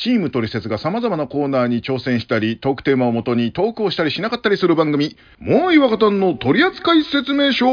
[0.00, 7.66] チームトリセツが様々なコーナーに挑戦したり、トークテーマをもとにトークをしたりしなかったりする番組、もう岩方の取扱説明書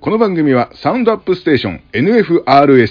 [0.00, 2.90] この番組はサウンドアップステーション NFRS、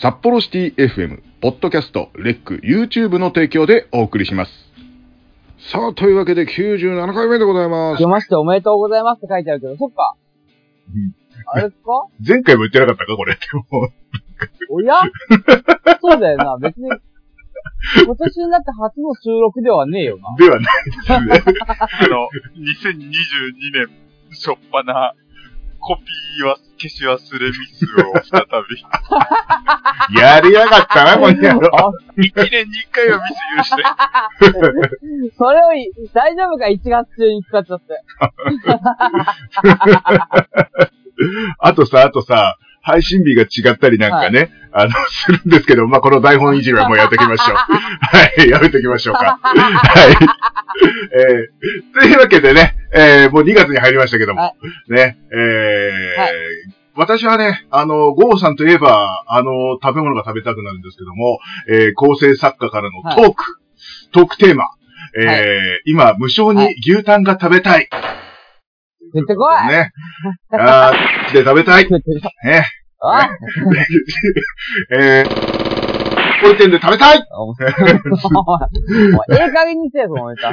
[0.00, 4.52] 札幌シティ FM、ポッドキャスト、レック、YouTube の提供でお送りします。
[5.72, 8.06] さあ、というわけで97回目でございます出。
[8.06, 10.14] ましておめでとうございますって書いてあるけど、そっか。
[11.46, 12.06] あれですか？
[12.24, 13.16] 前回も言ってなかったか？
[13.16, 13.44] これって。
[13.52, 13.90] もう
[14.70, 15.02] おや？
[16.00, 16.90] そうだよな、別に。
[18.04, 20.34] 今年になって初の収録ではねえよな。
[20.36, 21.64] ではないですね。
[21.78, 23.88] あの、2022年
[24.30, 25.14] 初っ端な
[25.80, 27.86] コピーは消し忘れミスを
[28.22, 28.82] 再び。
[30.20, 31.70] やりやがったな、この野郎。
[31.76, 33.82] あ、1年に1回はミス許して。
[35.36, 38.02] それをい、大丈夫か ?1 月中に使っちゃって。
[41.58, 47.56] あとさ、あとさ、配信日が違ったりなんかね、あの、するんですけど、まあ、この台本いじりはもうやっておきましょう。
[47.56, 49.38] はい、やめときましょうか。
[49.42, 50.16] はい。
[51.12, 54.54] えー、というわけでね、えー、もう2月に入りましたけども、は
[54.88, 56.32] ね、えーはい
[56.98, 63.44] 私はね、あの、ゴーさんといえば、あの、食べ物が食べたくなるんですけども、えー、構成作家からのトーク、
[64.10, 64.64] トークテーマ、
[65.16, 65.34] えーは
[65.84, 67.88] 今、無償に牛タンが食べたい。
[67.92, 68.07] 食
[69.22, 69.92] ってこいね。
[70.52, 71.88] あー、で食べたい。
[72.44, 72.66] ね。
[73.00, 73.28] あ
[74.98, 75.67] えー、
[76.42, 77.22] こういう点で食べたい え
[79.34, 80.52] え加減にせえ、そのネタ。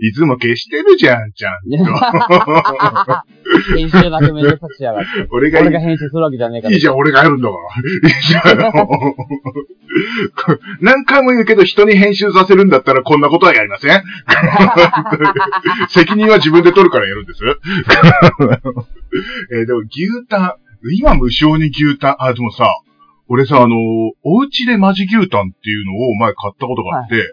[0.00, 1.84] いつも消してるじゃん、ちゃんと。
[3.76, 5.08] 編集だけめんどくさくしやがって。
[5.30, 6.74] 俺が俺が編集するわけじゃねえから。
[6.74, 7.60] いいじゃん、俺がやるんだから。
[8.08, 8.74] いいじゃん。
[10.80, 14.02] 何回も言うけど、人に編集させるんだったらこんなことはやりません
[15.88, 17.40] 責任は自分で取るからやるんです。
[19.52, 20.52] えーでも牛タン、
[20.94, 22.66] 今無償に牛タン、あ、でもさ、
[23.28, 23.76] 俺さ、あの、
[24.22, 27.32] お家でマジ牛タンっていうのを前買ったことがあって、はいはい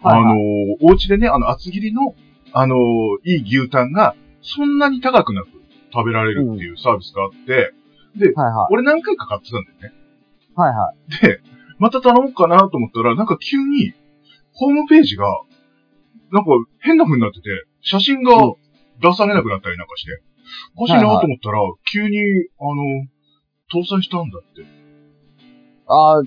[0.00, 0.36] あの、
[0.80, 2.14] お家でね、あの、厚切りの、
[2.52, 2.76] あの、
[3.24, 5.48] いい牛タンが、そんなに高くなく
[5.92, 7.52] 食べられるっていうサービスがあって、
[8.34, 8.72] はいはい。
[8.72, 9.92] 俺何回か買ってたんだよね。
[10.54, 11.40] はいはで、
[11.78, 13.94] また頼もうかなと思ったら、なんか急に、
[14.52, 15.24] ホームページが、
[16.32, 17.48] なんか変な風になってて、
[17.82, 18.54] 写真がうん
[19.00, 20.22] 出されなくなったりなんかして、
[20.76, 21.60] おかしいなと思ったら、
[21.92, 22.18] 急に、
[22.58, 23.06] あの、
[23.72, 24.77] 搭載したんだって。
[25.88, 25.92] い。
[25.92, 26.26] ああ、うん。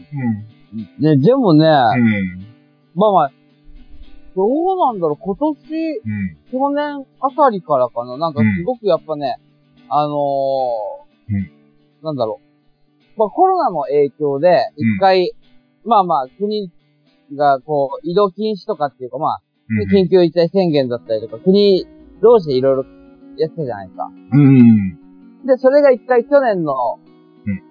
[0.99, 2.45] ね、でもね、うん。
[2.95, 3.31] まあまあ、
[4.35, 6.37] どうなんだろう、今年、うん。
[6.51, 9.37] 去年あたりからかな、なんかすごくやっぱね、
[9.89, 11.51] あのーうん
[12.03, 12.41] なんだろ
[13.15, 13.19] う。
[13.19, 15.31] まあコロナの影響で、一回、
[15.85, 16.71] まあまあ、国
[17.35, 19.41] がこう、移動禁止とかっていうか、まあ、
[19.93, 21.85] 緊急事態宣言だったりとか、国
[22.21, 22.85] 同士でいろいろ
[23.37, 24.11] やってたじゃないですか。
[24.33, 25.45] うん。
[25.45, 26.73] で、それが一回去年の
[27.05, 27.10] うん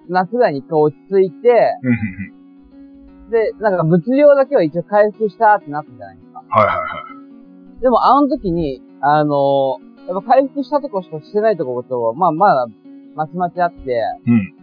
[0.08, 1.48] 夏ぐらいに一回落ち着いて、
[1.82, 3.30] うん。
[3.30, 6.38] で、なんか物量だけは一応回復したってなったじゃないですか。
[6.48, 6.82] はいはいは
[7.78, 7.80] い。
[7.80, 12.66] でもあの時に、あのーやっぱ回復したとこしかしてないところと、まあまだ、
[13.14, 14.54] まちまちあって、うん。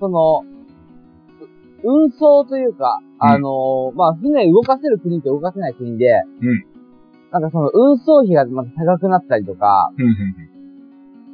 [0.00, 0.42] その、
[1.84, 6.64] 運送というか、うんあのーまあ船動かせる国と動かせない国で、うん
[7.30, 10.04] なんかその運送費がまた高くなったりとか、うん。
[10.04, 10.14] うん。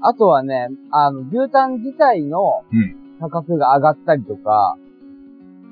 [0.03, 4.79] あとはね、あの、牛タン自体のうん価格が上がったりとか、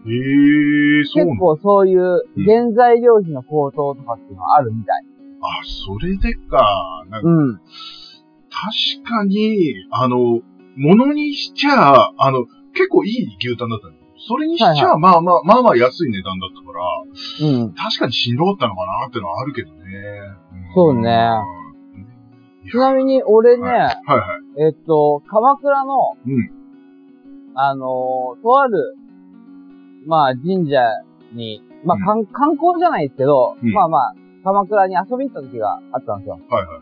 [0.07, 5.05] ええー、そうなの結構そういう原材料費の高騰とかっていうのはあるみたい。
[5.41, 7.05] あ、それでか。
[7.09, 7.57] なんかうん。
[7.57, 10.41] 確かに、あの、
[10.77, 12.45] ものにしちゃ、あの、
[12.75, 13.95] 結構いい牛タンだったの。
[14.29, 17.73] それにしちゃ、はいはまあまあ、まあまあ安い値段だったから、うん。
[17.73, 19.77] 確かにしんどかったのかなってのはあるけどね。
[20.75, 21.58] そうねうん。
[22.71, 23.93] ちなみに俺ね、はいは
[24.59, 24.63] い。
[24.63, 26.51] えっと、鎌倉の、うん。
[27.55, 28.95] あのーとある、
[30.07, 30.81] まあ神社
[31.33, 34.15] に、まあ、うん観光じゃないですけど、うんまあまあ、
[34.45, 36.41] 鎌倉に遊びに行った時があったんですよ。
[36.49, 36.81] はいはい。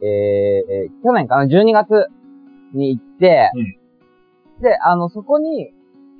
[0.00, 2.08] えー、えー去年かな ?12 月
[2.72, 3.50] に行って、
[4.62, 5.72] で、あの、そこに、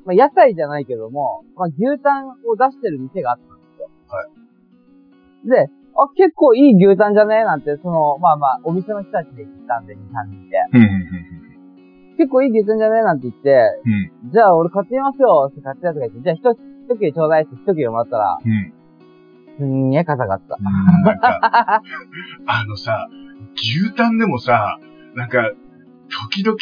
[0.04, 3.90] まあ、屋台じゃないけども、まあ、牛タンを出してる店があったんですよ。
[4.08, 5.66] はい。
[5.66, 7.44] で、あ、結構いい牛タンじゃね？
[7.44, 10.56] なんて、その、まあまあ、お店の人たちで行ったんで、2、3人で。
[10.74, 10.88] うんうん
[12.18, 13.02] 結構いい牛タンじゃね？
[13.02, 13.54] なんて言って、
[14.24, 14.30] うん。
[14.32, 16.58] じゃあ俺買ってみますよって買ってやつが言って、じゃあ一
[16.90, 18.50] 一切れちょうだいって一切れもらったら、うん。
[18.50, 18.72] うん。
[19.56, 20.56] すんげえ硬かった。
[20.58, 21.40] うんなんか、
[22.46, 23.06] あのさ、
[23.54, 24.78] 牛タンでもさ、
[25.14, 25.52] なんか、
[26.30, 26.56] 時々、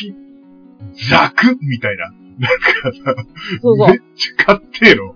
[1.10, 2.10] ザクみたいな。
[2.10, 3.24] なんかさ、
[3.62, 5.04] そうそうめっちゃ買ってえの。
[5.04, 5.14] うん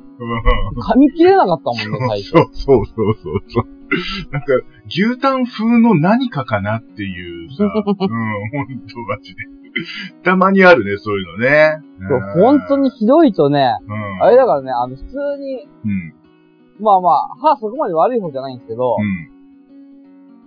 [0.80, 2.30] 噛み切れなかったもんね、最初。
[2.30, 3.79] そうそうそうそうそう。
[4.30, 4.46] なんか、
[4.86, 9.42] 牛タン風の何かかなっていうさ、 うん、ほんとマジで。
[10.24, 11.80] たまにあるね、そういうのね。
[12.08, 14.22] そう本当にひどいとね、うん。
[14.22, 16.14] あれだからね、あの、普通に、うん。
[16.80, 19.30] まあまあ、歯そこまで悪い方じゃないんですけど、うん。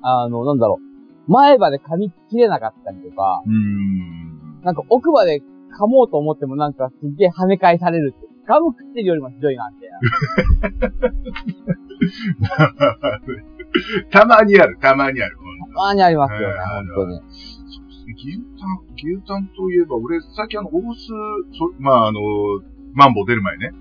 [0.01, 0.79] あの、なんだろ
[1.27, 4.61] う、前歯で噛み切れなかったりとか、うん。
[4.63, 5.41] なんか奥歯で
[5.79, 8.33] 噛もうと思ってもなんかすっげえ跳ね返されるって。
[8.45, 11.77] ガム食ってるよりもひどいな、みたいな。
[14.11, 15.37] たまにある、たまにある。
[15.75, 16.53] たまにありますよねえー、
[16.95, 17.21] 本当に。
[18.15, 20.95] 牛タン、牛タンといえば、俺、さっきあの、大須、
[21.57, 22.19] そまあ、あの、
[22.93, 23.71] マンボウ出る前ね。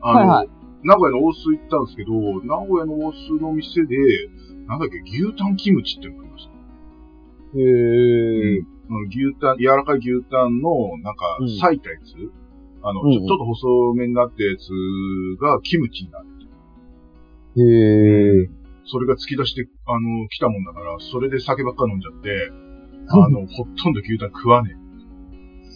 [0.00, 0.48] あの、はいはい
[0.84, 2.12] 名古屋の大須行ったんですけど、
[2.42, 3.96] 名古屋の大須の店で、
[4.66, 6.52] なんだっけ、牛タンキムチっていうのがありました。
[7.58, 8.64] へー。
[8.90, 12.16] あの牛タン、柔らかい牛タンの、なんかうん、裂いたやつ、
[12.82, 14.72] あの、うんうんちょちょっと細めになったやつ
[15.40, 16.26] がキムチになる。
[17.56, 18.62] へー。
[18.84, 22.50] それが突き出して、あの、来たもんだから、それで酒ばっか飲んじゃって、
[23.08, 24.82] あの、ほとんど牛タン食わねえ。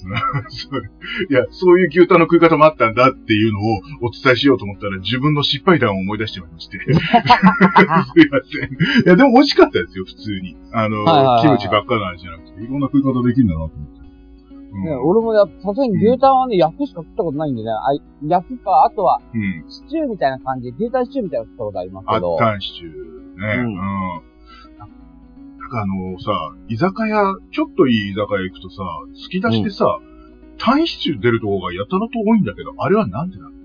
[1.31, 3.63] いや、そういう牛タンの食い方もあったんだっていうのを
[4.03, 6.79] お伝えしようと思ったら自分の失敗談を思い出してまいりまして。
[6.87, 9.05] すいません。
[9.05, 10.57] いや、でも美味しかったですよ、普通に。
[10.73, 11.05] あの、
[11.43, 13.96] キムチばっかなんじゃなくて、いろんな食い方できるんだなと思っ
[14.73, 17.93] ね、俺もやさすがに牛タンはね、焼くしか食ったことないんでね、あ
[18.27, 19.65] 焼くか、あとは、うん。
[19.71, 22.37] シチューみたいな感じで、牛タンシチューみたいなの食ったことありますあっけど。
[22.37, 23.55] たんシチューね。
[23.57, 23.77] ううんん。
[23.77, 26.31] なんかあのさ、
[26.69, 28.83] 居酒屋、ちょっといい居酒屋行くとさ、
[29.27, 29.99] 突き出してさ、
[30.59, 33.57] タンシチュー出るとこがやたらと多いんだけど、あれはなんでなの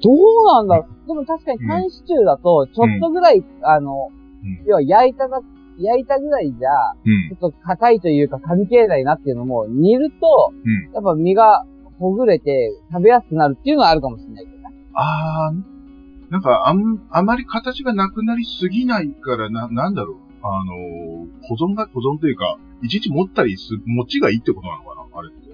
[0.00, 1.08] どうなんだろう。
[1.08, 4.10] でも確かにタンシチューだと、ちょっとぐらい、あの、
[4.44, 4.64] うん。
[4.66, 5.40] 要は焼いたが、
[5.78, 6.70] 焼いたぐらいじゃ、
[7.04, 7.44] うんち。
[7.44, 10.92] ょっと硬いというか噛み切れないなっていうのも、煮ると、うん。
[10.92, 11.64] やっぱ身が
[11.98, 14.64] ほぐれて食べやすくなるっていうのはあるかもしれないけどね。
[14.94, 20.16] あー、なんかあん、あまり形がなくなりすぎないから、な、なんだろう。
[20.42, 25.48] あのー保存が、保存というか、いちいち持ったりす、持ちがいいってことなのかなあれって。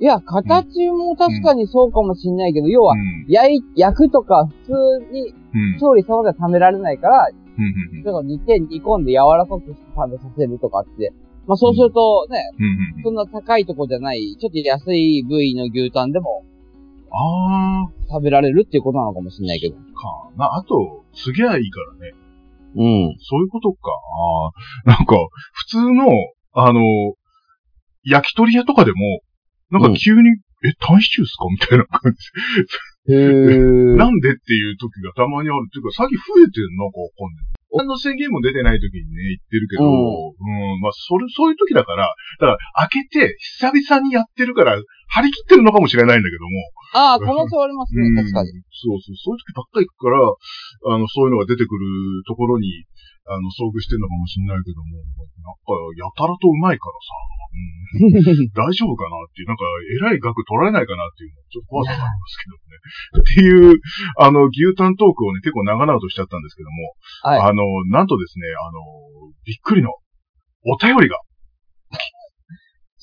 [0.00, 3.24] いや、形も確かにそうかもしれないけど、要は、うん。
[3.28, 5.78] 焼い、焼くとか普通にうん。
[5.78, 7.98] 調理した方では食べられないから、うん。
[7.98, 8.04] うん。
[8.04, 11.12] ちょっと煮て煮込んで柔らかくして食べさせるとかって。
[11.46, 12.66] まあそうするとね、うん。
[12.96, 13.02] うん。
[13.02, 16.44] そんな高いとこじゃない、ちょっと安い部位の牛タンでも
[17.10, 18.08] あー。
[18.10, 19.74] 食べられるっていうことなのかもしれないけど。
[19.76, 19.80] か。
[20.36, 22.12] な、あと、すげえいいからね。
[22.76, 22.80] う
[23.12, 23.16] ん。
[23.18, 23.90] そういうことか。
[24.86, 24.96] ああ。
[24.98, 25.16] なんか、
[25.52, 26.04] 普通の、
[26.52, 26.80] あの、
[28.04, 28.98] 焼き鳥屋とかでも、
[29.70, 30.28] なんか急に、
[30.64, 31.46] え、タンシチューっすか？
[31.50, 32.18] みたいな感じ。
[33.08, 37.58] なんでっていう時がたまにあるっていうか、最近増えてるのかわかんない。
[37.72, 42.58] 何の制限も出てない時にね、言ってるけど、ううんん、まあ、それ、そういう時だから、だから、
[42.88, 46.50] 開けて、久々にやってるから、張り切ってるのかもしれないんだけども、
[46.94, 48.52] ああ、可能性はありますね、うん確かに。
[48.72, 50.20] そうそう、そういう時ばっかり行くから、
[50.94, 52.84] あの、そういうのが出てくるところに、
[53.28, 55.04] あの、遭遇してるのかもしれないけども、
[55.44, 57.12] なんか、やたらとうまいからさ、
[57.48, 62.80] うん、 大丈夫かなっていう、なんか、えらい額取られないかなっていうの、ちょっと怖さがありますけどね。
[63.20, 63.80] っていう、
[64.16, 67.40] あの、牛タントークをね、結構長々としちゃったんですけども、はい。
[67.40, 68.80] あの、なんとですね、あの、
[69.44, 69.92] びっくりの、
[70.64, 71.20] お便りが、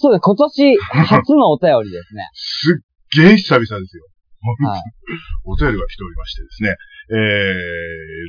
[0.06, 0.22] そうです。
[0.22, 0.78] 今年
[1.10, 2.30] 初のお便りですね。
[2.38, 4.06] すっげえ久々ですよ。
[4.68, 4.81] はい。
[5.46, 6.75] お便りが来ておりましてですね。
[7.12, 7.16] え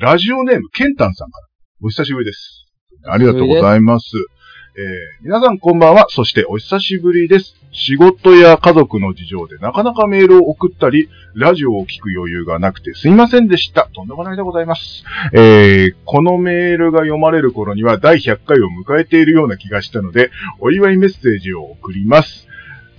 [0.01, 1.47] ー、ラジオネーム、ケンタンさんから。
[1.83, 2.65] お久しぶりです。
[3.05, 4.17] ありがとうございます。
[4.79, 4.83] えー、
[5.23, 6.05] 皆さんこんばんは。
[6.11, 7.55] そしてお久しぶりです。
[7.73, 13.89] 仕事や家族の事情でなかなかメールを送ったり、ラジオを聞く余裕がなくてすいませんでした。
[13.95, 15.03] とんでもないでございます。
[15.33, 20.31] えー、このメールが読まれる頃には第100回を迎えているような気がしたので、
[20.61, 22.46] お祝いメッセージを送ります。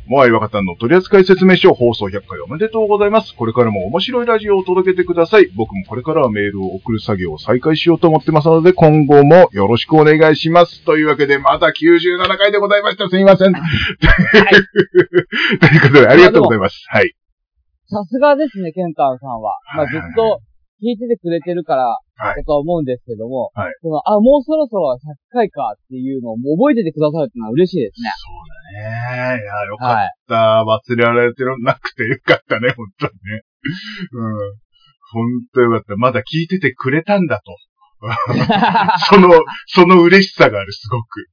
[0.07, 3.35] モアイ若田の取扱説明書放送100回おめでとうございます。
[3.35, 5.47] これからも面白いラジオを届けてください。
[5.53, 10.85] 僕もこれからはメールを送る作業を再開しようと思ってますので、今後もよろしくお願いします。
[10.85, 13.09] というわけで、また97回でございました。
[13.09, 13.51] すみません。
[13.51, 13.61] とい
[15.77, 16.85] うことで、ありがとうございます。
[16.87, 17.13] はい。
[17.87, 19.59] さすがですね、ケンタンさんは。
[19.75, 20.39] まあずっと
[20.81, 24.97] 聞いててくれてるから、はとは思うんですけども、はいそのあ、もうそろそろ100
[25.31, 28.09] 回かっていうのを覚えててくださるっていうのは嬉しいですね。
[28.17, 29.41] そうだね。
[29.41, 30.09] いや、よかっはい。
[30.27, 30.63] た。
[30.65, 33.41] 忘れられてなくてよかったね、本当にね。
[34.13, 34.33] うん。
[35.11, 35.95] 本当よかった。
[35.95, 37.55] まだ聞いててくれたんだと。
[39.09, 39.29] その、
[39.65, 41.27] その嬉しさがある、すごく。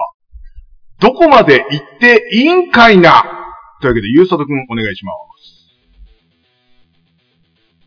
[1.02, 3.35] どこまで行っていいんかいな。
[3.82, 5.66] というわけで、ゆうさとくんお願いします。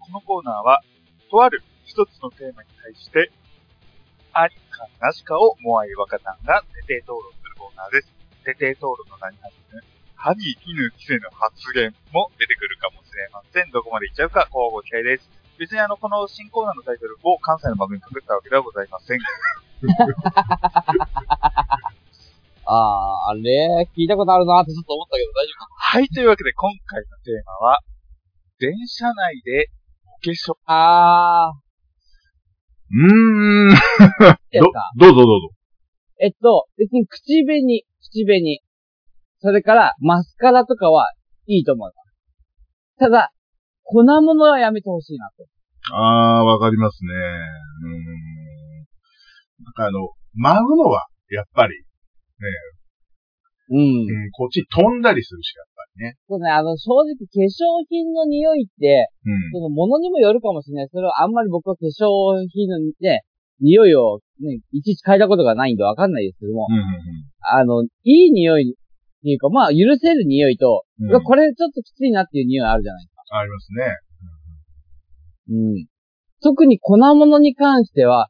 [0.00, 0.82] このコーナーは、
[1.30, 3.32] とある一つのテーマに対して、
[4.32, 8.12] ありかなしかをモアイ若旦が徹底討論するコーナーです。
[8.44, 13.70] 徹底討論の名に入る、歯に衣着せぬ発言も出てくるかもしれません。
[13.70, 15.30] どこまでいっちゃうか、交互期待です。
[15.58, 19.20] 別にあの、この新コーナーのタイトルを関西の番組にかけたわけではございません。
[22.68, 27.78] ああ、あれ、聞いたことあるなってちょっと思ったけど大丈夫かはい、というわけで今回のテーマは、
[28.60, 29.70] 電車内で
[30.04, 30.54] お化粧。
[30.66, 31.52] あ
[32.90, 33.74] うーん。
[34.60, 35.48] どか。、どうぞどうぞ。
[36.20, 38.60] えっと、別に口紅、口紅。
[39.40, 41.12] それから、マスカラとかは
[41.46, 42.08] いいと思います。
[42.98, 43.32] ただ、
[43.84, 45.46] 粉物はやめてほしいなと。
[45.94, 47.10] あー、わかりますね。
[47.14, 49.64] うーん。
[49.64, 51.87] なんかあの、舞うのは、やっぱり、
[53.70, 53.78] うん。
[53.78, 56.16] うん、こっちに飛んだりするし、やっぱりね。
[56.28, 59.52] そうね、あの、正直化粧品の匂いって、うん。
[59.52, 60.88] その物にもよるかもしれない。
[60.90, 63.22] それはあんまり僕は化粧品のね、
[63.60, 66.82] 匂いをね、いちいち嗅いだことがないんでわかんないですけども、うん、
[67.40, 71.22] あの、いい匂いっていうか、まあ、許せる匂いと、うん。
[71.22, 73.38] これちょっときついなっていう匂いあるじゃないですか。
[73.38, 73.96] ありますね。
[75.50, 75.86] うん。
[76.40, 78.28] 特に粉物に関しては、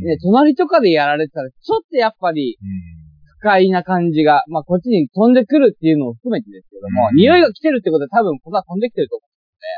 [0.00, 2.97] うんね、隣とかでやられてたら、ちょっとやっぱりうん。
[3.38, 9.28] 不快な感じが、まあ、こっちに飛んでくるっていうのを含めてですけども、うん匂いが来てるってことは多分粉飛んできてると思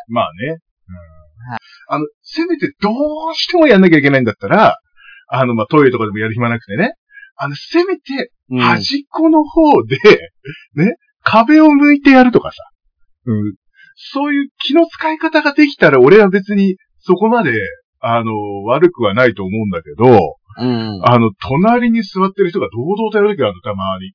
[0.09, 0.59] まあね。
[0.89, 1.95] うん。
[1.95, 4.79] あの、せめてどうしてもやんなきゃいけないんだったら、
[5.29, 6.95] あの、まあ、トイレとかでもやる暇なくてね。
[7.37, 8.59] あの、せめて、う。
[8.59, 9.97] 端っこの方で、
[10.75, 12.57] ね、壁を向いてやるとかさ。
[13.27, 13.55] うん。
[13.95, 17.53] そういう気の使い方ができたら、俺は別にそこまで、
[18.01, 18.33] あの、
[18.65, 21.01] 悪くはないと思うんだけど、うん。
[21.05, 24.13] あの、隣に座ってる人が堂々とやるときあるの、たまに。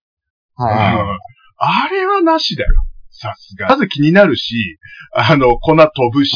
[0.56, 0.96] はい。
[1.00, 1.18] うん
[1.58, 2.70] あれはなしだよ。
[3.12, 3.70] さすが。
[3.70, 4.78] まず気になるし、
[5.16, 6.36] あの、粉飛ぶし、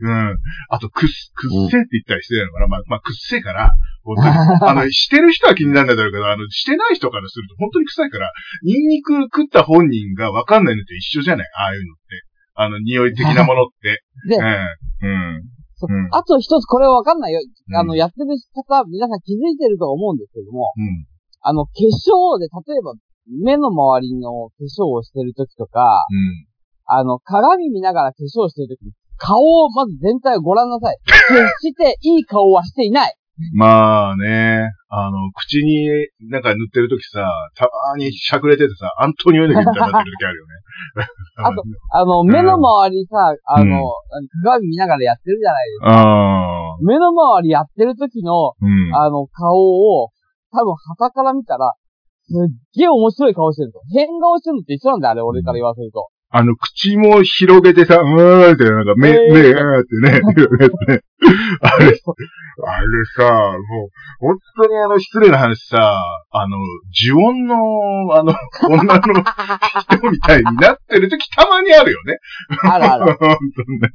[0.00, 0.38] うん。
[0.70, 2.66] あと、くっ、くっせえって言ったりしてるのかな。
[2.68, 3.72] まあ、まあ、くっせえから、
[4.66, 8.32] あの、してる人は気になるんだろうけど、あの、してない人からすると本当に臭いから、
[8.62, 11.46] ニンニク食った本人がわかんないのって一緒じゃない？
[11.58, 12.02] ああいうのって。
[12.54, 14.02] あの、匂い的なものって。
[14.28, 14.44] で、うん。
[14.44, 15.42] うん。
[15.86, 17.40] そうんあと一つこれはわかんないよ。
[17.40, 21.06] うんあの、やってる方、皆さん気づいてると思うんですけども、うん。
[21.40, 22.94] あの、化粧で、例えば、
[23.26, 26.46] 目の周りの化粧をしてるときとか、うん。
[26.86, 30.98] あの、鏡見ながら化粧してるときに、顔をまず全体をご覧なさい。
[31.04, 33.16] 決していい顔はしていない。
[33.52, 35.88] まあね、あの、口に
[36.30, 37.26] なんか塗ってるときさ、
[37.56, 40.52] たまにしゃくれててさ、アントニオ猪木みたいになってるときあるよね。
[41.42, 43.82] あとあの、ん目の周りさ、あうんの、
[44.44, 46.76] 鏡見ながらやってるじゃないですか。
[46.82, 48.94] 目の周りやってる時の、うん。
[48.94, 50.10] あの、顔を、
[50.52, 51.74] 多分、旗から見たら、
[52.22, 53.80] すっげえ面白い顔してると。
[53.92, 56.08] 変顔してるのって一緒なんだよ、あれ、俺から言わせると。
[56.36, 61.00] あの、口も広げてさ、うーんって、なんか目、えー目、うーってね。
[61.62, 61.94] あれ、あれ
[63.14, 63.88] さ、もう、
[64.18, 65.94] 本当にあの、失礼な話さ、
[66.32, 66.58] あの、
[67.06, 67.54] 呪音の、
[68.18, 68.34] あの、
[68.66, 72.18] 女の人みたいになってる時たまにあるよね。
[72.64, 73.14] あるある。
[73.22, 73.88] 本当にね。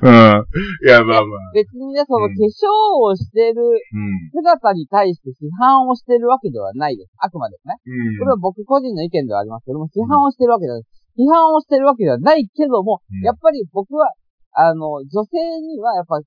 [0.00, 0.88] うん。
[0.88, 1.52] いや、まあまあ。
[1.52, 4.30] 別にね、そのうん化粧をしてるうん。
[4.32, 7.12] 姿に対して批判をしてるわけではないです。
[7.18, 7.76] あくまでもね。
[7.84, 8.18] うん。
[8.20, 10.84] これは僕個人の意見ではありますけども、批判をしてるわけではない。
[11.16, 14.12] 批判をしてるわけではないけども、うんやっぱり僕は、
[14.52, 16.20] あの、女性にはやっぱ、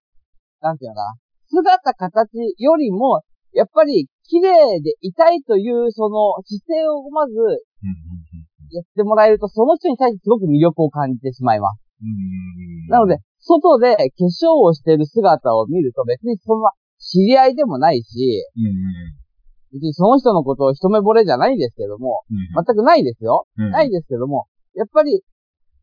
[0.62, 1.16] なんていうのかな。
[1.48, 3.22] 姿形よりも、
[3.54, 11.80] やっぱり綺麗でいたいという、その姿勢をまずうんやってもらえると、その人に対してすごく魅力を感じてしまいます。
[12.02, 12.88] うん。
[12.90, 19.80] なので、外で化粧をしている姿を見ると別にそんな知り合いでもないし、うん。
[19.80, 22.66] 別にその人のことを一目惚れじゃないですけども、うん。
[22.66, 23.48] 全くないですよ。
[23.58, 23.72] うん。
[23.72, 25.22] ないですけども、やっぱり、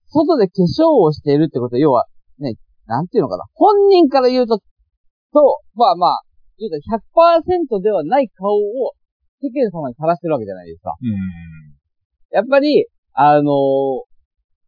[0.06, 2.06] 外で化粧をしているってことは、要は、
[2.38, 2.54] ね、
[2.86, 3.44] なんていうのかな。
[3.54, 6.22] 本人から言うと、と、まあまあ、
[6.58, 6.78] 言うと
[7.74, 8.94] 100%ではない顔を
[9.42, 10.94] 世間様にさらしてるわけじゃないですか。
[11.02, 11.74] うん。
[12.30, 14.14] やっぱり、あのー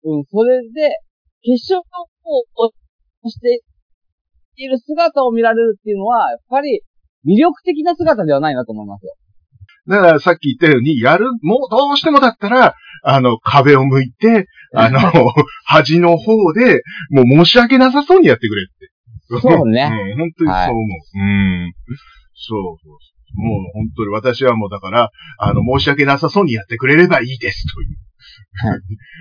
[0.05, 0.99] うん、それで、
[1.47, 1.79] 化粧
[2.57, 2.71] を
[3.31, 3.63] して
[4.57, 6.83] いる姿を見られるっていうのは、やっぱり
[7.25, 9.15] 魅力的な姿ではないなと思いますよ。
[9.89, 14.99] だからさっき言ったように、やる、もうどうしてもだったら、あの、壁を向いて、あの、
[15.65, 18.91] 端の方で、もう申し訳なさそうにやってくれって。
[19.41, 21.19] そうねうん、本当にそう思う。
[21.19, 21.73] うん。
[22.35, 22.99] そうそう。
[23.35, 27.97] もう本当に私はもうだから、あの、申し訳なさそうにやってくれればいいですという。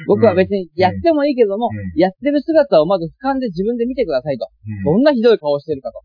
[0.07, 4.47] 僕は別にやってもいいけども、うやってる姿をまず俯瞰で自分で見てくださいと。
[4.67, 6.01] うんどんなひどい顔をしてるかと。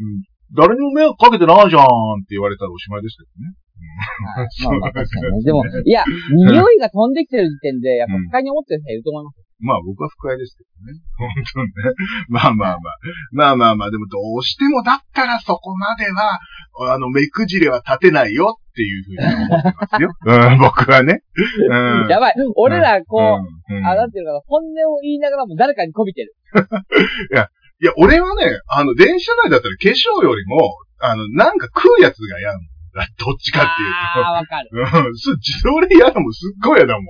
[0.00, 1.86] うん誰にも迷惑かけてないじゃんっ
[2.26, 3.54] て言われたらおしまいですけどね。
[4.36, 5.20] はいまあまあ確か。
[5.44, 9.46] でも、いや、 匂いが飛んできてる時点で、やっぱ不快に思ってる人いると思います。
[9.58, 11.00] まあ僕は不快ですけどね。
[11.16, 11.72] 本当にね。
[12.28, 12.96] まあまあまあ。
[13.32, 16.38] まあまあまあ、でもどうしてもだったらそこまでは、
[16.92, 20.12] あの、目くじれは立てないよっていうふうに思ってますよ。
[20.52, 21.22] うん、僕はね。
[21.70, 22.08] うん。
[22.08, 22.34] やばい。
[22.56, 26.34] 俺ら、こう、うん、うんあ、なんていうのかな、本音を言いながらも誰かに媚びてる。
[27.32, 27.48] いや、
[27.98, 32.66] 俺はね、あの、電車内だったら化粧よりも、あの、なんか食うやつが嫌なんだ。
[33.20, 33.68] どっちかって
[34.16, 34.70] ああ、わかる。
[34.72, 35.08] いうと。
[35.08, 35.30] うん、そ
[35.60, 36.32] それ嫌だもん。
[36.32, 37.04] すっごい嫌だもん。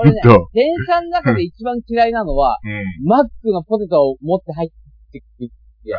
[0.00, 0.48] ほんと。
[0.54, 3.06] 電車の中で一番嫌いなのは、 うん。
[3.06, 4.70] マックのポテトを持って入っ
[5.12, 5.50] てくる。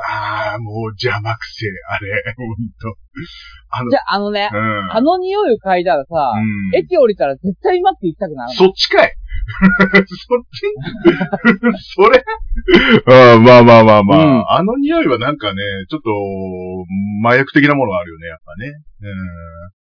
[0.10, 2.36] ああ、もう邪魔くせえ、あれ。
[2.38, 2.98] ほんと。
[3.70, 4.92] あのじ、ゃあ、あのね、うん。
[4.92, 8.58] あの匂いを嗅いだらさ、うん駅降りたら絶対マック行きたくならない。
[8.58, 9.14] そっちかい
[9.60, 10.64] そっち？
[11.96, 12.24] それ？
[13.34, 14.44] あまあまあまあまあ、うん。
[14.50, 16.10] あの匂いはなんかね、ちょっと、
[17.28, 18.74] 麻薬的なものがあるよね、やっぱね。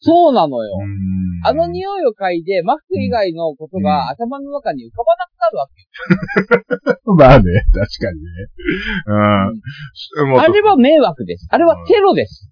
[0.00, 0.78] そうなのよ。
[0.80, 1.46] うん。
[1.46, 7.00] あの匂いを嗅いで、マック以外のことうんが頭の中に浮かばなくなるわけ。
[7.16, 8.28] まあね、確かにね。
[9.06, 10.40] うん。
[10.40, 11.46] あれは迷惑です。
[11.50, 12.50] あれはテロです。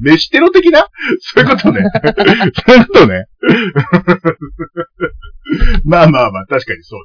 [0.00, 0.86] 飯テロ的な？
[1.20, 1.80] そういうことね。
[2.66, 3.26] そういうことね。
[5.84, 7.00] まあまあまあ、確かにそう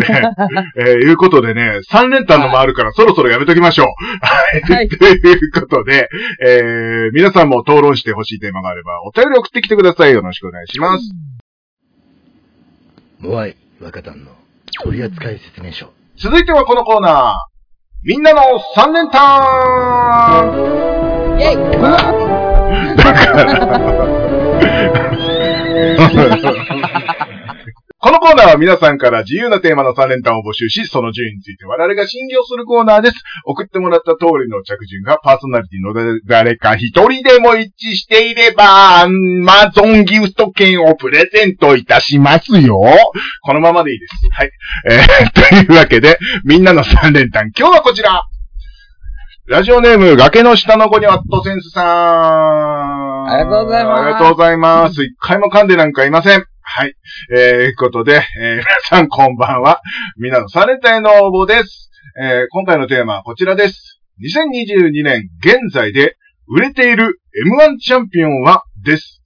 [0.00, 0.18] だ。
[0.20, 0.34] ね
[0.78, 3.86] えーいうことでね、3連単のもあるからそろそろやめときましょう。
[3.86, 4.60] はい。
[4.62, 6.08] はい ということで、
[6.44, 10.12] えー皆さんも討論してほしいテーマがあれば、お便り送ってきてください。
[10.12, 11.10] よろしくお願いします。
[13.18, 14.30] モアイ若旦の
[14.84, 15.92] 取扱説明書。
[16.16, 17.34] 続いてはこのコーナー。
[18.04, 18.40] みんなの
[18.76, 19.20] 3連単
[21.38, 21.56] イェイ
[22.96, 23.42] だから、
[28.02, 33.14] このコーナーは皆さんから自由なテーマの3連単を募集し、その順位について我々が審議をするコーナーです。
[33.46, 42.80] 送ってもらった通りの着順がパーソナリティの誰か一人でも一致していれば、アマゾンギフト券をプレゼントいたしますよ。
[43.42, 44.14] このままでいいです。
[44.32, 44.50] はい。
[44.90, 48.24] えー、 というわけで、みんなの3連単、今日はこちら
[49.46, 53.30] ラジオネーム、崖の下の子にワットセンスさん。
[53.30, 55.04] ありがとうございますありがとうございます。
[55.04, 56.51] 一回も噛んでなんかいません。
[56.64, 56.94] はい。
[57.36, 59.80] えー、ことで、えー、皆さんこんばんは。
[60.16, 61.90] みんなのサレタへの応募です。
[62.20, 64.00] えー、今回のテーマはこちらです。
[64.20, 66.16] 2022年現在で
[66.48, 69.22] 売れている M1 チャンピオンはです。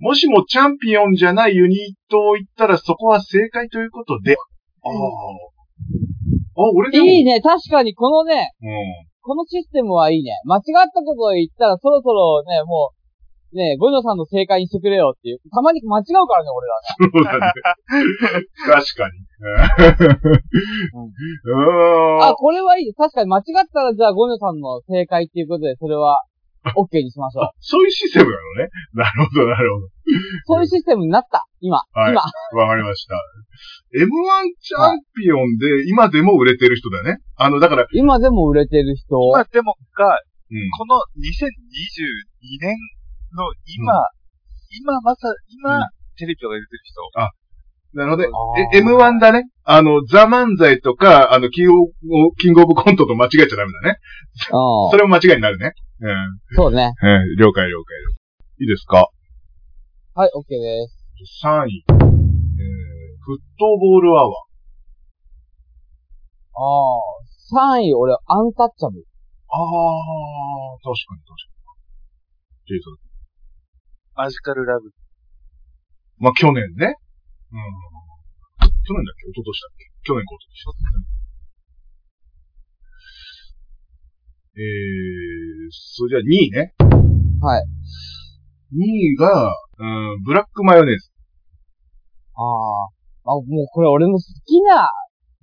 [0.00, 1.78] もしもチャンピオンじゃないユニッ
[2.10, 4.36] トを言ったらそこは正解ということで。
[4.82, 4.90] ああ。
[4.90, 7.04] あ、俺でも。
[7.04, 7.40] いいね。
[7.40, 8.70] 確かにこのね、うん。
[9.22, 10.32] このシステムはいいね。
[10.44, 10.62] 間違っ
[10.94, 12.97] たことを言ったらそろそろね、もう、
[13.52, 15.40] ね、ゴニョさんの正解にしてくれよっていう。
[15.50, 17.08] たまに間違うからね、俺らね。
[17.12, 17.52] そうだね。
[18.66, 19.18] 確かに。
[21.44, 22.28] うーん。
[22.28, 22.94] あ、これはいい。
[22.94, 26.20] 確かに間違ったらじゃあゴニョさんの正解っていうことで、それは、
[26.74, 27.50] OK にしましょう。
[27.60, 28.68] そういうシステムなのね。
[28.92, 29.88] なるほど、なるほど。
[30.44, 31.46] そういうシステムになった。
[31.60, 31.78] 今。
[31.92, 32.20] はい今。
[32.60, 33.14] わかりました。
[33.94, 34.08] M1
[34.60, 37.18] チャンピオンで、今でも売れてる人だね。
[37.36, 39.16] あの、だから、今でも売れてる人。
[39.32, 40.18] 今でもが、
[40.50, 40.70] うん。
[40.78, 42.76] この2022年
[43.36, 43.92] の今、
[44.70, 45.82] 今まさ、今、うん
[46.18, 47.00] テレビとか出てる人。
[47.94, 48.28] なので、あ
[48.74, 49.44] えー M1 だね。
[49.62, 51.92] あの、ザ・漫才とか、あの、キングオブ、
[52.40, 53.96] キングオブコントと間違えちゃダメだね。
[54.50, 55.72] うんそれも間違いになるね。
[56.00, 56.38] うん。
[56.56, 56.92] そうね。
[57.04, 57.06] え
[57.38, 57.94] 了解了解。
[58.60, 59.06] いいですか？
[60.14, 61.46] はい、OK です。
[61.46, 61.84] ?3 位。
[61.88, 61.96] えー、
[63.22, 64.32] フットボールアワー。
[66.58, 66.98] あ
[67.62, 67.76] あ。
[67.78, 69.06] 3位、俺、アンタッチャブル。
[69.50, 69.62] あー、
[70.82, 71.46] 確かに確か
[72.66, 72.66] に。
[72.66, 73.07] ジェイソン。
[74.18, 74.90] マジカルラブ。
[76.18, 76.96] まあ、去年ね。
[77.52, 77.62] うん。
[78.82, 79.30] 去年だっけ？
[79.30, 79.86] 一昨年だっけ？
[80.02, 81.06] 去年か一昨年。
[84.58, 86.74] えー、それじゃあ2位ね。
[87.40, 87.64] はい。
[88.74, 91.12] 2位が、うん、ブラックマヨネーズ。
[92.34, 92.90] ああ。
[93.30, 94.90] あ、もうこれ俺の好きな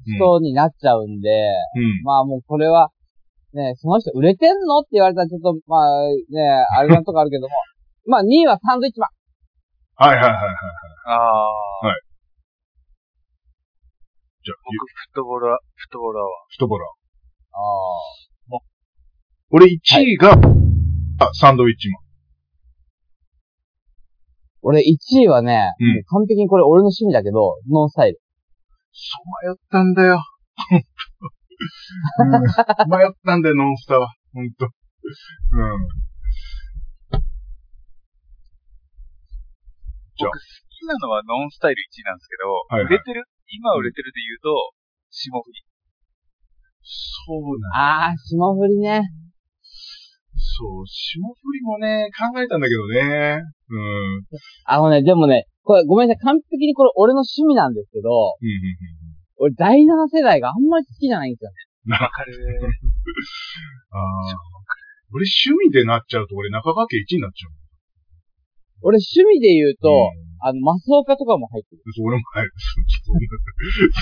[0.03, 2.03] 人になっちゃうんで、うん。
[2.03, 2.91] まあもうこれは、
[3.53, 7.53] ね、その人売れてんのって言われたらちょっと、まあね、あれなとこあるけども。
[8.05, 9.09] まあ2位はサンドイッチマン。
[9.97, 10.55] はいはいはいはい。
[11.07, 11.87] ああ。
[11.87, 12.05] はい
[14.45, 16.31] じゃあ、僕、フットボールは、フットボールアワー。
[16.49, 16.87] フットボーラー。
[16.87, 18.59] ああ。
[19.49, 22.01] 俺1位が、あ、サンドウィッチマン。
[24.61, 24.83] 俺1
[25.21, 28.21] 位はね、うん完璧にこれ俺の趣味だけど、ノンスタイル。
[28.91, 30.21] そう迷ったんだよ。
[32.19, 32.31] うん
[32.91, 34.13] 迷ったんだよ、ノンスタは。
[34.33, 34.65] ほんと。
[34.65, 34.71] うん。
[40.19, 44.73] 僕、好きなのはノンスタイル1位なんですけど、はいはい売れてる、今売れてるで言うと、
[45.09, 45.63] 霜降り。
[46.83, 49.01] そうなんああ、霜降りね。
[50.35, 53.41] そう、霜降りもね、考えたんだけどね。
[53.69, 54.15] うん。
[54.15, 54.23] うん、
[54.65, 58.49] あのね、でもね、これごめんなさい、完璧にこれ俺の趣味なんですけど、うん、
[59.37, 61.97] 俺第7世代があんまり好きじゃないんですよね。
[61.99, 62.33] わかる。
[63.91, 64.55] ああ。
[65.13, 67.51] 俺趣味でなっちゃうと俺中川家1位になっちゃう。
[68.85, 71.81] 俺趣味で言うと、うんあの、マスオカとかも入ってる。
[71.89, 72.51] そう俺も入る。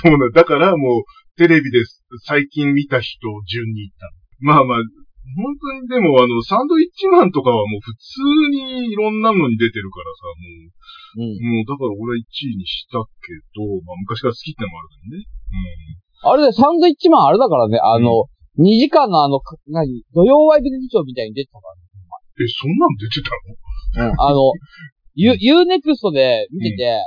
[0.03, 0.43] そうなんだ。
[0.43, 1.79] だからもう、テレビで
[2.27, 4.11] 最近見た人を順に言ったの。
[4.43, 4.83] まあまあ、
[5.39, 8.19] 本当にでもあの、サンドイッチマンとかはもう普通
[8.51, 10.27] にいろんなのに出てるからさ、
[11.15, 11.31] うん。
[11.31, 15.23] もう、もうだから俺は1位にしたけど、まあ昔から好きってのもあるからね。
[16.27, 18.27] あれでサンドイッチマンあれだからね、あの、
[18.59, 21.71] 2時間のあの、か何、土曜ワイド劇場みたいに出てたか
[22.35, 23.55] え、そんなの出てたの？
[23.55, 23.62] ら。
[23.95, 24.13] うん。
[24.19, 24.51] あの、
[25.15, 27.01] ユ、 U-NEXT で見てて、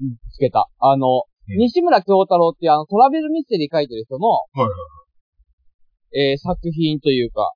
[0.00, 0.08] うん。
[0.10, 0.68] 見つけた。
[0.80, 4.70] あの、うん西村京太郎っていうあのトラベルミステリー書いてる人の、はいはい
[6.30, 7.52] えー作品というか、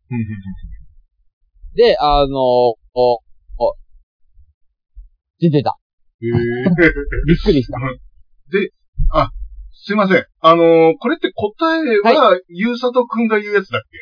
[1.74, 3.20] で、あの、お、お、
[5.38, 5.78] 出てた。
[6.20, 6.28] うん。
[6.28, 6.64] へえ。
[7.26, 7.78] びっくりした。
[9.72, 10.26] すいません。
[10.40, 13.98] あのーこれって答えは、ゆうさとくんが言うやつだっけ？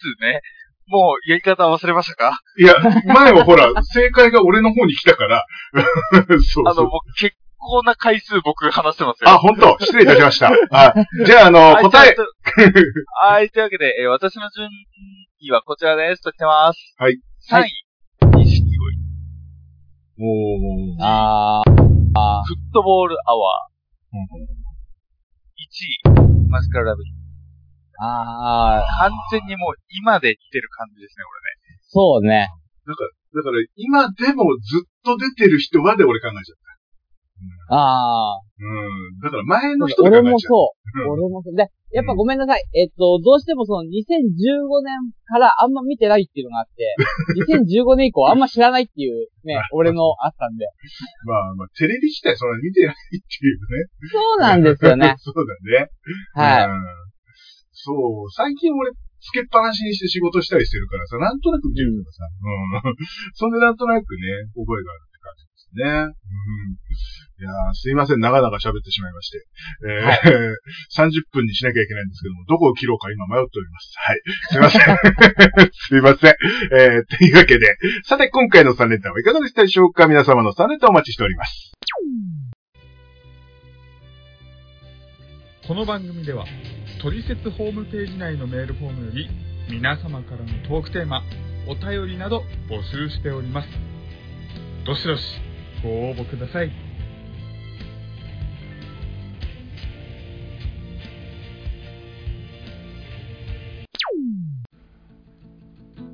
[0.00, 0.42] つね。
[0.88, 2.40] もう、やり方忘れましたか？
[2.58, 2.74] いや、
[3.14, 5.44] 前はほら、正解が俺の方に来たから。
[6.52, 6.90] そうあの、そう。
[6.90, 9.30] 僕、結構な回数僕が話してますよ。
[9.30, 9.76] あ、本当？
[9.80, 10.50] 失礼いたしました。
[10.50, 10.54] は
[10.96, 11.14] い。
[11.26, 12.24] じゃあ、あの、はい答えと。
[13.22, 14.68] はい、というわけで、えー私の順
[15.40, 16.22] 位はこちらです。
[16.22, 16.94] と来てます。
[16.98, 17.20] はい。
[17.50, 17.70] 3位、
[18.38, 18.74] 錦鯉。
[20.20, 20.98] おー。
[21.00, 21.70] あー、
[22.18, 24.16] あフットボールアワー。
[24.16, 24.20] うん
[26.18, 27.14] 1位、マジカルラブリー。
[27.98, 31.24] ー、あー、完全にもう今で来てる感じですね、
[31.90, 32.48] そうね。
[32.86, 32.94] だ
[33.42, 36.58] から、今でもずっと出てる人はで俺考えちゃっ
[37.70, 38.64] あた。
[38.64, 39.20] うん。
[39.20, 40.22] だから前のー、人で考えちゃう。
[40.22, 41.00] 俺もそう。
[41.04, 41.54] うん俺もそう。
[41.54, 42.64] で、やっぱごめんなさい。
[42.74, 46.96] えっと、どうしてもその2015年からあんま見てないっていうのがあって、
[47.54, 50.66] 2015年以降あんま知らないっていうね、俺のあったんで。
[51.26, 53.86] まあまあ、テレビ自体そんなに見てないっていうね。
[54.10, 55.14] そうなんですよね。
[55.20, 55.90] そうだね。
[56.34, 56.66] はい。
[56.66, 56.97] うん
[57.78, 62.10] そう、最近俺、つけっぱなしにして仕事したりしてるからさ、なんとなく見てるか
[62.82, 62.94] らさ、うん。
[63.34, 65.82] そんでなんとなくね、覚えがあるって感じですね。
[66.06, 66.78] うん。
[67.38, 69.38] いやーすいません、長々喋ってしまいまして。
[69.86, 70.54] えー
[70.98, 73.94] 30分にしなきゃいけないんですけども、どこを切ろうか今迷っております。
[73.94, 74.20] はい。
[74.50, 75.70] すいません。
[75.70, 76.34] すいません。
[76.74, 80.08] えー、というわけで、さて今回の3連単はいかがでしたでしょうか？
[80.08, 81.72] 皆様の3連単お待ちしております。
[85.66, 86.46] この番組では
[87.00, 89.28] トリセツホームページ内のメールフォームより
[89.70, 91.22] 皆様からのトークテーマ
[91.68, 93.68] お便りなど募集しております。
[94.84, 95.22] どしどし
[95.80, 96.72] ご応募ください。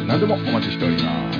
[0.08, 1.40] 何でもお待ちしております。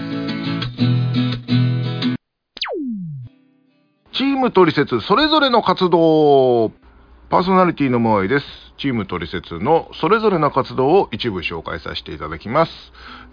[4.14, 6.72] チームトリセツそれぞれの活動。
[7.30, 8.46] パーソナリティのモアイです。
[8.78, 12.72] チームトリセツのそれぞれの活動を一部紹介させていただきます。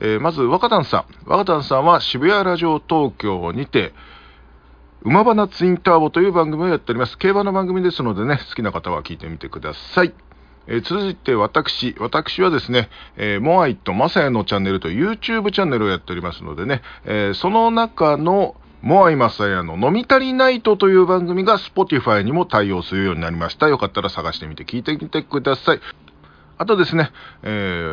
[0.00, 1.28] えーまず、若旦さん。
[1.28, 3.92] 若旦さんは渋谷ラジオ東京にて、
[5.02, 7.18] 馬花ツインターボという番組をやっております。
[7.18, 10.14] 競馬の番組ですのでね、好きな方は聞いてみてください。
[10.68, 23.68] えー続いて私、私はですね、えーモアイとマサヤのチャンネルと YouTube チャンネルをやっておりますのでね、えーその中のモアイマサヤの飲み足りナイトという番組が Spotify にも対応するようになりました。
[23.68, 25.80] よかったら探してみて聞いてみてください。
[26.58, 27.10] あとですね、
[27.42, 27.48] え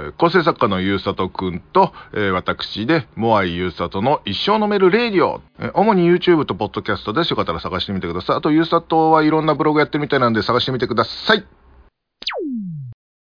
[0.09, 7.31] ー構成作家のゆうさとくんと、えー私で、モアイゆうさとの一生飲めるレイディオ、えー主に YouTube と Podcast です。
[7.31, 8.35] よかったら探してみてください。
[8.37, 11.45] あと、ゆうさとはいろんなブログやってるみたいなんで探してみてください。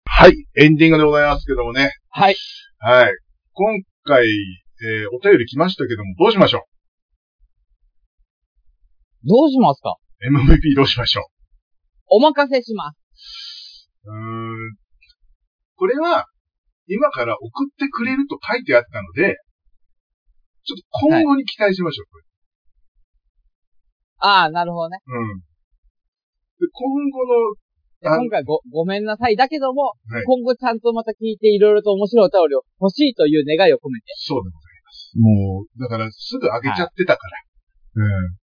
[0.06, 1.94] はい、エンディングでございますけどもね。
[2.10, 2.36] はい。
[2.80, 3.14] はい。
[3.54, 6.66] 今回、えーお便り来ましたけども、どうしましょ
[9.24, 9.98] どうしますか？
[10.22, 11.28] う ?MVP どうしましょ
[12.08, 13.90] お任せします。
[14.06, 14.76] ううーん。
[15.76, 16.26] これは、
[16.88, 19.38] 今から送ってくれると書いてあったので、
[20.64, 22.24] ちょっと今後に期待しましょう、これ。
[24.20, 25.00] ああ、なるほどね。
[25.08, 25.40] うん。
[25.40, 25.46] で、
[26.72, 29.36] 今後の、あ今回ご、ごめんなさい。
[29.36, 34.14] だけども、はい今後ちゃんとまた聞いていろいろと面白いお便りを欲しいという願いを込めて。
[34.18, 35.14] そうでございます。
[35.18, 37.38] もう、だからすぐ上げちゃってたから。
[38.04, 38.41] うん。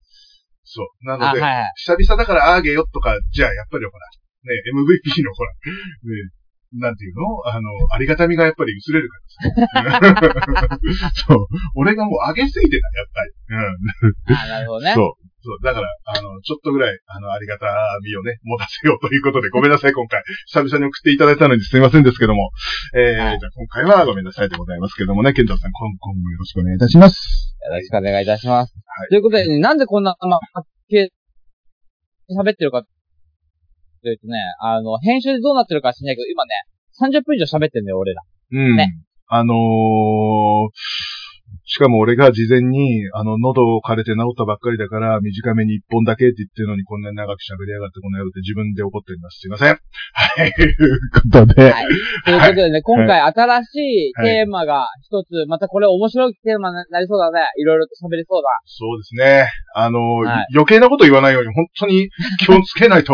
[0.65, 1.05] そう。
[1.05, 1.71] なあ、ので、はいはい。
[1.77, 4.05] 久々だからあげよとか、じゃあやっぱりほら、
[4.43, 6.29] ね、MVP のほら、ね、
[6.73, 7.21] なんていうの？
[7.47, 10.79] あの、ありがたみがやっぱり薄れるからさ。
[11.27, 11.47] そう。
[11.75, 13.31] 俺がもう上げすぎてた、やっぱり。
[14.27, 14.35] うん。
[14.35, 14.93] あなるほどね。
[14.93, 15.25] そう。
[15.45, 15.57] そう。
[15.61, 17.69] だから、あの、ちょっとぐらい、あの、ありがた
[18.03, 20.23] みをね、持たせようということで、ごめんなさい、今回。
[20.47, 22.49] 久々に送っていただいたのにすいませんですけども。
[22.97, 27.55] えー、はいじゃあ今回はごめんなさいでございますけどもね、ケントさん、今今後よろしくお願いいたします。
[27.63, 28.73] よろしくお願いいたします。
[28.73, 31.11] はいということでね、なんでこんな、まあ、け
[32.29, 32.83] 喋ってるか
[34.01, 36.53] というとね、あの、編集でどうなってるかは知んないけど、今ね、
[37.01, 38.21] 30分以上喋ってんだよ、俺ら。
[38.51, 38.75] うん。
[38.75, 38.93] ね
[39.27, 39.57] あのー、
[41.63, 49.39] しかも俺が事前に、あの、喉を枯れて治ったばっかりだから、短めに一本だけって言ってるのに、こんなに長く喋りやがってこの野郎って自分で怒っております。
[49.39, 49.79] すいません。
[50.13, 50.53] はい。
[50.53, 51.87] ということで、はい。
[52.25, 57.41] ということでね、今回新しいテーマが一つ、またこれ面白いテーマになりそうだね。
[57.57, 58.49] いろいろと喋りそうだ。
[58.65, 59.49] そうですね。
[59.75, 63.13] あのーはい余計なこと言わないように、本当に気をつけないと、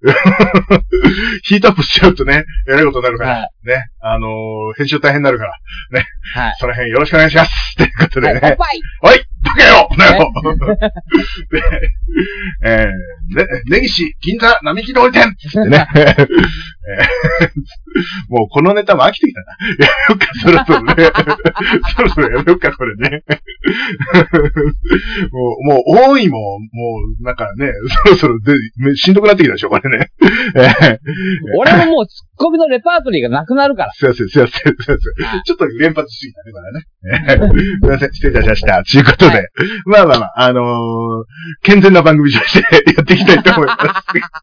[1.44, 3.86] ヒートアップしちゃうとね、えらいことになるから、はね。
[4.02, 5.52] あのー編集大変になるから、
[6.34, 6.56] はい。
[6.58, 7.50] その辺よろしくお願いします。
[7.76, 8.40] ということでね。
[8.40, 8.80] はい、おっぱい
[9.42, 10.32] バカよなよ
[11.50, 11.62] で、
[12.64, 15.86] えー、ね、根岸銀座並木通り店つってね。
[15.94, 16.26] えー
[18.28, 19.46] もうこのネタも飽きてきたな。
[19.80, 20.94] やめようか、そろそろね。
[21.96, 23.22] そろそろやめようか、これね。
[25.32, 26.58] もう、もう多いもん、も
[27.20, 27.72] う、なんかね、
[28.04, 29.89] そろそろで、めしんどくなってきたでしょ、これね。
[29.96, 30.98] えー
[31.58, 33.92] 俺ももうツッコミのレパートリーがなくなるから。
[33.92, 34.96] すいません、すいません、すいま
[35.32, 35.42] せん。
[35.42, 36.84] ちょっと連発しすぎたね、これね。
[37.02, 38.82] えーすいません、失礼いたしました。
[38.84, 39.46] ということで、はい
[39.86, 41.24] まあまあまあ、あのー
[41.62, 43.84] 健全な番組としてやっていきたいと思います。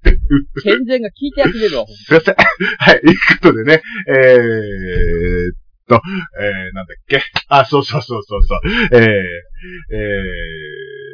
[0.63, 1.85] 健全が聞いてやってるわ。
[1.87, 2.35] すいません。
[2.79, 5.53] はい、ということでね、えーっ
[5.87, 6.01] と、
[6.41, 7.21] えー、なんだっけ？
[7.49, 8.59] あ、そうそうそうそうそう。
[8.93, 9.97] えー、え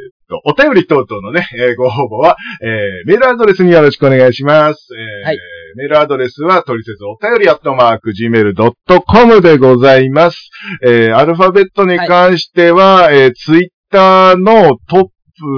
[0.10, 0.13] ー
[0.44, 4.88] お便り等々のね、えーご応募は、えー、メールアドレスによろしくお願いします。
[4.96, 5.38] えーはい
[5.76, 10.52] メールアドレスは、とりせずお便りアットマーク gmail.com でございます。
[10.84, 15.04] えー、アルファベットに関しては、えー、ツイッターのトッ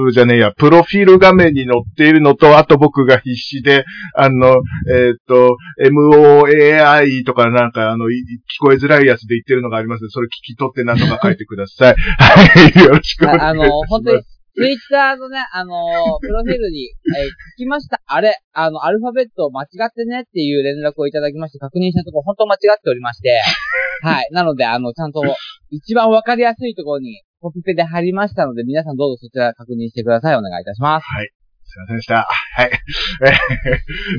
[0.06, 8.24] プじゃねえや、プロフィール画面に載っているのと、あと僕が必死で、あの、えーっと、MOAI とかなんか、あの、い
[8.60, 11.94] 聞こえづらいやつで言ってるのがありますので、それ聞き取って何とか書いてください。
[12.18, 13.44] はい、よろしくお願いします。
[13.44, 14.22] あの、本当に、
[14.56, 15.76] ツイッターのね、あの
[16.20, 17.28] プロフィールに、えー
[17.60, 18.00] 聞きました。
[18.06, 23.40] あれ、あの、アルファベット間違ってねっていう連絡をいただきまして、確認したところ、本当間違っておりまして、
[24.02, 24.28] はい。
[24.32, 25.22] なので、あの、ちゃんと、
[25.70, 30.36] 一番わかりやすいところに、コピペで貼りましたので、皆さんどうぞそちら確認してください。
[30.36, 31.04] お願いいたします。
[31.04, 31.30] はい。
[31.66, 32.28] すいませんでした。
[32.54, 32.70] はい。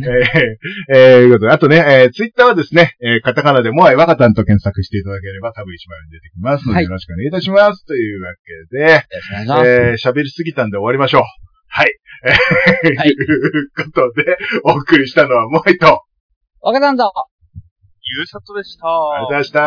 [0.06, 0.20] えー、
[0.92, 7.86] えー、えー、いうことで、あとね、えー、ツイッターはですね、えー、カタカナでモアイワカタンと検索していただければ多分一番に出てきますので、はいよろしくお願いいたします。
[7.86, 9.70] というわけで、よろしくお願いします。
[9.70, 11.24] えー、喋りすぎたんで終わりましょう。
[11.70, 11.92] はい。
[12.26, 16.02] えー、はい いうことで、お送りしたのはモアイと、
[16.62, 17.12] 若さんと、
[18.02, 18.88] ゆゆうさとでした。
[18.88, 19.62] ありがとうございました。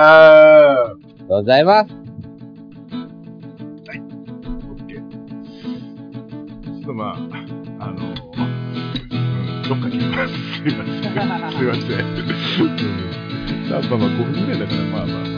[0.72, 1.94] ありがとうございます。
[4.68, 5.00] オッケー。
[6.62, 7.59] ちょっとまあ、
[9.70, 10.34] どっか切ります。
[10.34, 11.00] すいません。
[11.00, 12.02] すいません。
[13.70, 15.22] まあまあまあ、5分ぐらいだから、まあまあ。
[15.22, 15.30] え